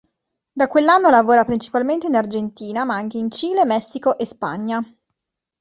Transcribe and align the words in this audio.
Da 0.51 0.65
quell'anno 0.67 1.09
lavora 1.09 1.45
principalmente 1.45 2.07
in 2.07 2.15
Argentina, 2.15 2.85
ma 2.85 2.95
anche 2.95 3.19
in 3.19 3.29
Cile, 3.29 3.65
Messico 3.65 4.17
e 4.17 4.25
Spagna. 4.25 4.83